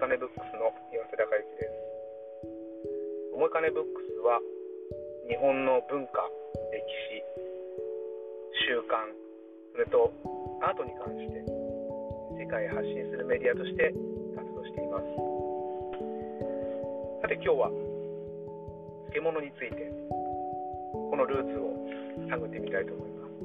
[0.00, 1.76] かねブックスの岩瀬隆之です。
[3.36, 4.40] 思いかねブックスは
[5.28, 6.24] 日本の文化
[6.72, 6.80] 歴
[7.12, 7.20] 史
[8.64, 8.96] 習慣
[9.76, 10.08] それと
[10.64, 11.44] アートに関して
[12.32, 13.92] 世界へ発信するメディアとして
[14.40, 15.12] 活動しています。
[17.20, 17.68] さて今日は
[19.12, 21.76] 漬物についてこのルーツを
[22.32, 23.36] 探ってみたいと思います。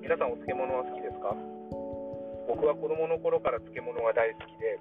[0.00, 1.36] 皆さんお漬物は好きですか？
[2.48, 4.80] 僕は子供の頃から漬物が大好きで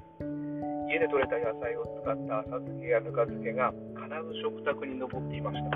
[0.93, 5.73] 家で採れた野菜を使った浅漬けやぬか漬けが必ず食卓に上っていました。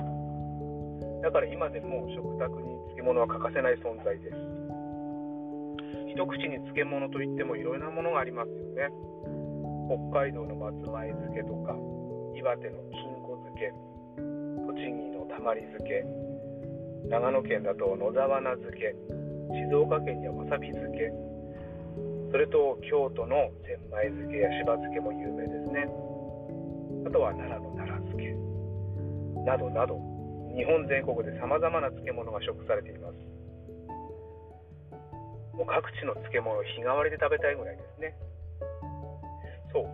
[1.25, 4.37] だから今でも食卓に漬物は欠かせない存在です。
[6.13, 8.93] 一口に漬物といってもいろいろなものがありますよね。
[9.89, 11.73] 北海道の松前漬けとか
[12.37, 13.73] 岩手の金庫漬け
[14.69, 16.05] 栃木のたまり漬け
[17.09, 18.93] 長野県だと野沢菜漬け
[19.49, 21.09] 静岡県にはわさび漬け
[22.31, 25.87] それと京都の千枚漬けやしば漬けも有名ですね。
[27.07, 28.35] あとは奈良の奈良漬け。
[29.47, 29.95] などなど
[30.55, 33.15] 日本全国でさまざまな漬物が食されています。
[35.55, 38.13] もう各地の漬物を日替わりで食べたいぐらいですね。
[39.71, 39.87] そう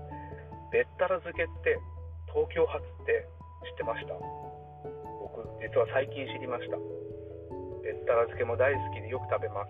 [0.73, 1.77] べったら漬けって
[2.33, 3.29] 東京発って
[3.69, 4.17] 知ってました？
[5.21, 6.75] 僕実は最近知りました。
[7.85, 9.63] べったら漬けも大好きでよく食べま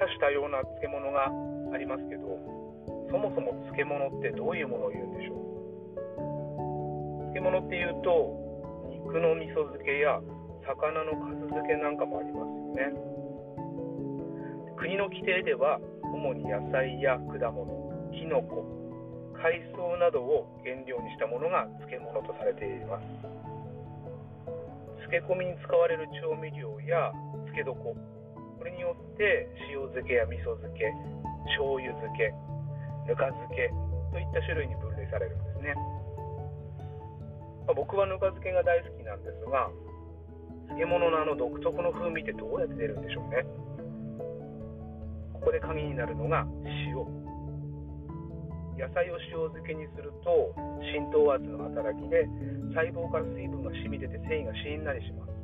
[0.00, 2.40] 多種多様な漬物がありますけど
[3.12, 5.36] そもそも漬物ってどういうものを言うんでしょ
[7.28, 7.36] う？
[7.36, 8.32] 漬物っていうと
[8.88, 10.16] 肉の味噌漬けや
[10.64, 12.96] 魚のかす漬けなんかもありますよね。
[14.80, 17.68] 国の規定では主に野菜や果物
[18.12, 18.64] きのこ
[19.36, 23.04] 海藻などを原料にしたものが漬物とされています。
[25.04, 27.12] 漬け込みに使われる調味料や
[27.52, 27.76] 漬け床
[28.60, 30.92] これによって塩漬けや味噌漬け
[31.56, 32.28] 醤油漬け
[33.08, 33.72] ぬか漬け
[34.12, 35.72] といった種類に分類されるんですね、
[37.64, 39.72] まあ、僕はぬか漬けが大好きなんですが
[40.76, 43.42] 漬物のあの独特の風味ってどうやって出るんでしょうね。
[45.34, 46.46] ここで鍵になるのが
[46.86, 47.02] 塩。
[48.78, 50.54] 野菜を塩漬けにすると
[50.94, 52.24] 浸透圧の働きで
[52.72, 55.39] 細胞から水分が染み出て繊維がしんなりします。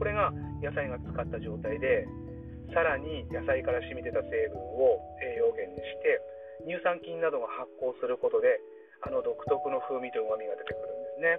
[0.00, 0.32] これが
[0.64, 2.08] 野菜が使った状態で
[2.72, 6.16] さらに野菜から染み出た成分を栄養源にして
[6.64, 8.64] 乳酸菌などが発酵することで
[9.04, 11.36] あの独特の風味とうまみが出てくるんですね。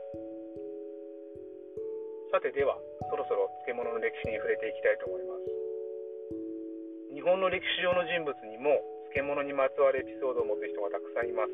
[2.30, 2.78] さてでは
[3.10, 7.18] そろそろ漬物の歴史に触れていきたいと思います。
[7.18, 8.78] 日本の歴史上の人物にも
[9.10, 11.54] 漬物にまつわるエピソードを持つ人がたくさんいます。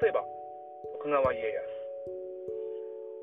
[0.00, 0.24] 例えば
[1.04, 1.75] 徳川家康。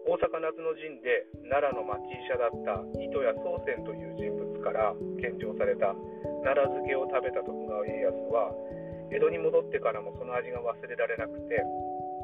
[0.04, 4.92] 大阪夏の陣で奈良の町医者だった糸谷宗泉という人物から
[5.24, 5.96] 献上された
[6.44, 8.52] 奈良漬けを食べた徳川家康は
[9.16, 11.64] 江戸に戻ってからもその味が忘れられなくて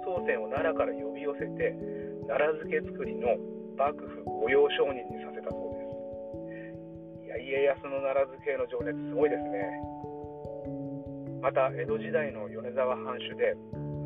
[0.04, 1.72] 宗泉を奈良から呼び寄せて
[2.28, 3.40] 奈良漬け作りの
[3.80, 5.80] 幕府御用商人にさせたそうで
[7.24, 7.32] す。
[7.32, 9.72] いや家康の奈良漬けの情熱すごいですね。
[11.40, 13.56] また江戸時代の米沢藩主で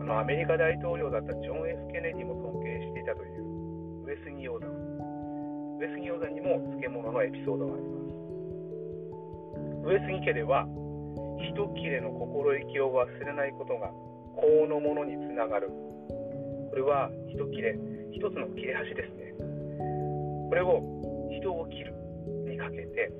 [0.01, 3.52] あのアメリカ大統領だったジョン・ F・ ケネディも尊敬していたという
[4.13, 4.69] 上杉鷹山。
[5.79, 8.05] 上杉鷹山にも漬物のエピソードがあります。
[9.89, 10.67] 上杉家では
[11.41, 13.89] 一切れの心意気を忘れないことが
[14.37, 15.69] 法のものにつながる。
[16.69, 17.73] これは一切れ
[18.13, 19.33] 一つの切れ端ですね。
[20.49, 20.85] これを
[21.33, 21.93] 人を切る
[22.45, 23.11] にかけて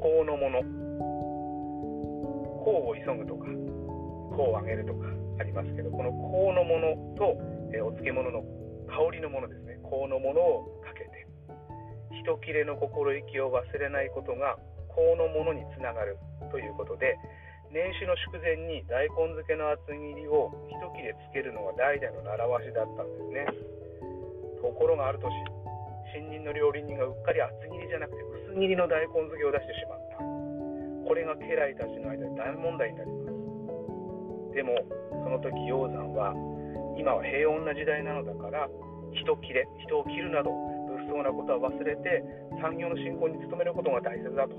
[0.00, 0.64] 法のもの
[2.64, 3.44] 功を急ぐとか
[4.32, 5.04] 功を上げるとか
[5.38, 7.36] ありますけどこの功のものと、
[7.76, 8.42] えお漬物の
[8.90, 9.78] 香りのものですね。
[9.86, 11.26] 香のものをかけて。
[12.10, 14.58] 一切れの心意気を忘れないことが
[14.92, 16.18] 香のものにつながる
[16.50, 17.16] ということで
[17.70, 23.46] 年始の祝前に大根漬けの厚切りを一切れつけるのが代々の習わしだったんですね。
[24.60, 25.30] ところがある年
[26.12, 30.18] 新任の料理人がうっかり厚切りじゃなくて薄切りの大根漬けを出してしまった。
[30.18, 34.54] これが家来たちの間で大問題になります。
[34.54, 34.74] でも
[35.22, 36.34] その時鷹山は
[37.00, 38.68] 今は平穏な時代なのだから
[39.16, 42.20] 人切れ人を切るなど物騒なことは忘れて
[42.60, 44.52] 産業の振興に努めることが大切だと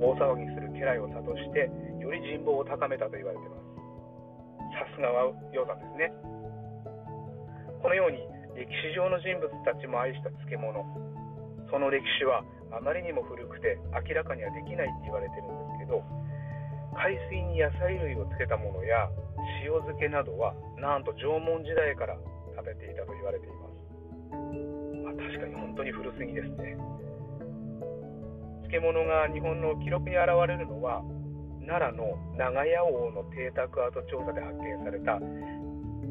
[0.00, 1.68] 大騒ぎする家来を諭して
[2.00, 3.68] より人望を高めたと言われています。
[4.80, 6.08] さすがは鷹山ですね。
[7.84, 8.24] このように
[8.56, 10.82] 歴史上の人物たちも愛した漬物
[11.70, 12.42] その歴史は
[12.72, 16.02] あまりにも古くて明らかにはできないって言われてるんですけど
[16.96, 19.06] 海水に野菜類をつけたものや
[19.64, 22.16] 塩漬けなどはなんと縄文時代から
[22.56, 23.78] 食べていたと言われています、
[25.04, 26.76] まあ、確かに本当に古すぎですね。
[28.68, 31.00] 漬物が日本の記録に現れるのは
[31.64, 35.16] 奈良の長屋王の邸宅跡調査で発見された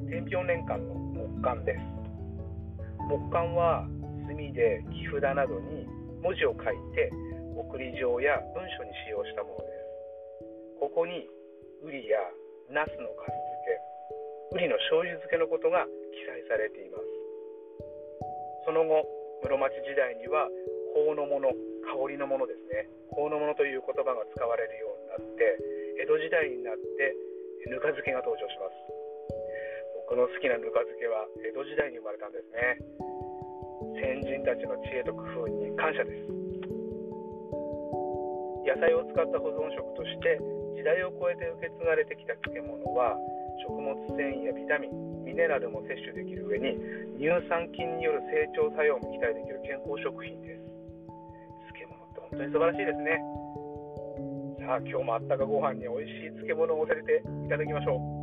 [0.09, 1.79] 天平年間の木簡です。
[3.09, 3.85] 木簡は
[4.27, 5.85] 墨で木札などに
[6.21, 7.11] 文字を書いて
[7.55, 9.77] 送り状や文書に使用したものです。
[10.79, 11.29] ここに
[11.83, 12.17] ウリや
[12.67, 13.79] ナスの粕漬け
[14.51, 17.07] ウリの醤油漬けのことが記載されています。
[18.67, 19.07] その後
[19.39, 20.51] 室町時代には
[20.91, 21.55] 香のもの
[21.87, 22.91] 香りのものですね。
[23.15, 27.15] 香のものという言葉が使われるようになって江戸時代になって
[27.71, 28.75] ぬか漬けが登場します。
[30.11, 32.83] 僕の好きなぬか漬けは江戸時代に生まれたんですね。
[33.95, 36.27] 先人たちの知恵と工夫に感謝です。
[38.67, 40.35] 野菜を使った保存食として
[40.77, 43.17] 時代を超えて受け継がれてきた漬物は
[43.65, 46.77] 食物繊維やビタミンミネラルも摂取できる上に
[47.17, 50.61] 乳酸菌による成長作用も期待できる健康食品です。
[51.73, 53.17] 漬物って本当に素晴らしいですね。
[54.61, 58.16] さあ今日もあったかご飯に美味しい漬物を乗せていただきましょう。